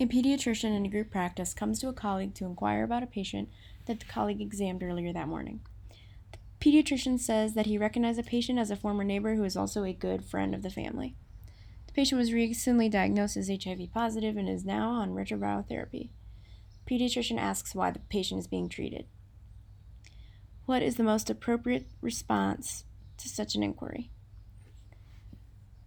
A 0.00 0.06
pediatrician 0.06 0.76
in 0.76 0.86
a 0.86 0.88
group 0.88 1.10
practice 1.10 1.52
comes 1.52 1.80
to 1.80 1.88
a 1.88 1.92
colleague 1.92 2.32
to 2.34 2.44
inquire 2.44 2.84
about 2.84 3.02
a 3.02 3.06
patient 3.06 3.48
that 3.86 3.98
the 3.98 4.06
colleague 4.06 4.40
examined 4.40 4.84
earlier 4.84 5.12
that 5.12 5.26
morning. 5.26 5.58
The 6.30 6.38
pediatrician 6.60 7.18
says 7.18 7.54
that 7.54 7.66
he 7.66 7.76
recognized 7.76 8.20
the 8.20 8.22
patient 8.22 8.60
as 8.60 8.70
a 8.70 8.76
former 8.76 9.02
neighbor 9.02 9.34
who 9.34 9.42
is 9.42 9.56
also 9.56 9.82
a 9.82 9.92
good 9.92 10.24
friend 10.24 10.54
of 10.54 10.62
the 10.62 10.70
family. 10.70 11.16
The 11.88 11.92
patient 11.94 12.16
was 12.16 12.32
recently 12.32 12.88
diagnosed 12.88 13.36
as 13.36 13.48
HIV 13.48 13.92
positive 13.92 14.36
and 14.36 14.48
is 14.48 14.64
now 14.64 14.90
on 14.90 15.14
retroviral 15.14 15.68
therapy. 15.68 16.12
The 16.86 16.94
pediatrician 16.94 17.36
asks 17.36 17.74
why 17.74 17.90
the 17.90 17.98
patient 17.98 18.38
is 18.38 18.46
being 18.46 18.68
treated. 18.68 19.06
What 20.64 20.80
is 20.80 20.94
the 20.94 21.02
most 21.02 21.28
appropriate 21.28 21.88
response 22.00 22.84
to 23.16 23.28
such 23.28 23.56
an 23.56 23.64
inquiry? 23.64 24.12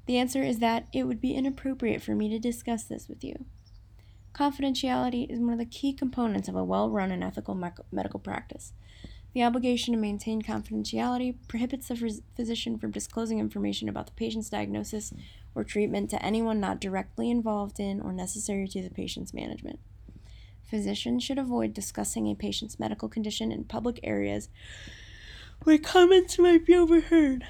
The 0.05 0.17
answer 0.17 0.43
is 0.43 0.59
that 0.59 0.87
it 0.91 1.03
would 1.03 1.21
be 1.21 1.33
inappropriate 1.33 2.01
for 2.01 2.13
me 2.13 2.27
to 2.27 2.39
discuss 2.39 2.83
this 2.83 3.07
with 3.07 3.23
you. 3.23 3.45
Confidentiality 4.33 5.29
is 5.29 5.39
one 5.39 5.53
of 5.53 5.59
the 5.59 5.65
key 5.65 5.93
components 5.93 6.47
of 6.47 6.55
a 6.55 6.63
well 6.63 6.89
run 6.89 7.11
and 7.11 7.23
ethical 7.23 7.55
medical 7.55 8.19
practice. 8.19 8.73
The 9.33 9.43
obligation 9.43 9.93
to 9.93 9.99
maintain 9.99 10.41
confidentiality 10.41 11.35
prohibits 11.47 11.87
the 11.87 12.21
physician 12.35 12.77
from 12.77 12.91
disclosing 12.91 13.39
information 13.39 13.87
about 13.87 14.07
the 14.07 14.13
patient's 14.13 14.49
diagnosis 14.49 15.13
or 15.55 15.63
treatment 15.63 16.09
to 16.09 16.25
anyone 16.25 16.59
not 16.59 16.81
directly 16.81 17.29
involved 17.29 17.79
in 17.79 18.01
or 18.01 18.11
necessary 18.11 18.67
to 18.69 18.81
the 18.81 18.89
patient's 18.89 19.33
management. 19.33 19.79
Physicians 20.63 21.23
should 21.23 21.37
avoid 21.37 21.73
discussing 21.73 22.27
a 22.27 22.35
patient's 22.35 22.79
medical 22.79 23.09
condition 23.09 23.51
in 23.51 23.63
public 23.65 23.99
areas 24.03 24.49
where 25.63 25.77
comments 25.77 26.39
might 26.39 26.65
be 26.65 26.75
overheard. 26.75 27.45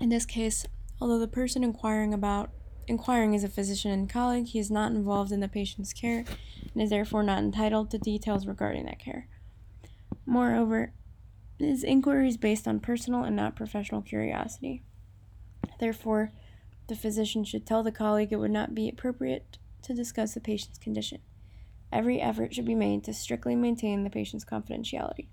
In 0.00 0.08
this 0.08 0.24
case, 0.24 0.66
although 1.00 1.18
the 1.18 1.28
person 1.28 1.62
inquiring 1.62 2.14
about 2.14 2.50
inquiring 2.86 3.34
is 3.34 3.44
a 3.44 3.48
physician 3.48 3.90
and 3.90 4.08
colleague, 4.08 4.46
he 4.46 4.58
is 4.58 4.70
not 4.70 4.92
involved 4.92 5.32
in 5.32 5.40
the 5.40 5.48
patient's 5.48 5.92
care 5.92 6.24
and 6.72 6.82
is 6.82 6.90
therefore 6.90 7.22
not 7.22 7.38
entitled 7.38 7.90
to 7.90 7.98
details 7.98 8.46
regarding 8.46 8.86
that 8.86 8.98
care. 8.98 9.28
Moreover, 10.26 10.92
his 11.58 11.84
inquiry 11.84 12.28
is 12.28 12.36
based 12.36 12.66
on 12.66 12.80
personal 12.80 13.22
and 13.22 13.36
not 13.36 13.56
professional 13.56 14.02
curiosity. 14.02 14.82
Therefore, 15.78 16.32
the 16.88 16.96
physician 16.96 17.44
should 17.44 17.66
tell 17.66 17.82
the 17.82 17.92
colleague 17.92 18.32
it 18.32 18.36
would 18.36 18.50
not 18.50 18.74
be 18.74 18.88
appropriate 18.88 19.58
to 19.82 19.94
discuss 19.94 20.34
the 20.34 20.40
patient's 20.40 20.78
condition. 20.78 21.20
Every 21.92 22.20
effort 22.20 22.54
should 22.54 22.64
be 22.64 22.74
made 22.74 23.04
to 23.04 23.14
strictly 23.14 23.54
maintain 23.54 24.02
the 24.02 24.10
patient's 24.10 24.44
confidentiality. 24.44 25.28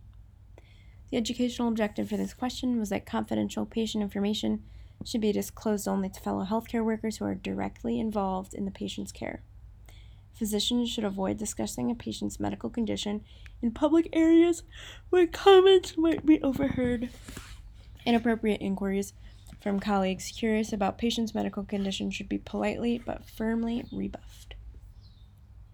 The 1.10 1.18
educational 1.18 1.68
objective 1.68 2.08
for 2.08 2.18
this 2.18 2.34
question 2.34 2.80
was 2.80 2.90
that 2.90 3.06
confidential 3.06 3.66
patient 3.66 4.02
information 4.02 4.64
should 5.06 5.22
be 5.22 5.32
disclosed 5.32 5.88
only 5.88 6.10
to 6.10 6.20
fellow 6.20 6.46
healthcare 6.46 6.84
workers 6.84 7.18
who 7.18 7.26
are 7.26 7.36
directly 7.36 8.00
involved 8.00 8.54
in 8.54 8.66
the 8.66 8.72
patient's 8.72 9.12
care. 9.12 9.42
Physicians 10.34 10.90
should 10.90 11.04
avoid 11.04 11.38
discussing 11.38 11.92
a 11.92 11.96
patient's 11.96 12.40
medical 12.40 12.70
condition 12.70 13.24
in 13.62 13.72
public 13.72 14.10
areas 14.14 14.64
where 15.10 15.28
comments 15.28 15.98
might 15.98 16.26
be 16.26 16.42
overheard. 16.42 17.10
Inappropriate 18.06 18.62
inquiries 18.62 19.14
from 19.60 19.80
colleagues 19.80 20.32
curious 20.36 20.74
about 20.74 20.98
patients' 20.98 21.36
medical 21.36 21.64
condition 21.64 22.10
should 22.10 22.30
be 22.30 22.40
politely 22.40 23.00
but 23.06 23.30
firmly 23.30 23.86
rebuffed. 23.92 24.56